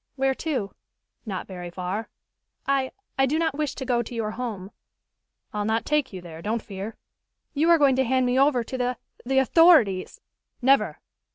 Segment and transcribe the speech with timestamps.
[0.15, 0.73] "Where to?"
[1.27, 2.09] "Not very far."
[2.65, 4.71] "I I do not wish to go to your home."
[5.53, 6.95] "I'll not take you there, don't fear."
[7.53, 10.19] "You are going to hand me over to the the authorities."
[10.59, 10.99] "Never!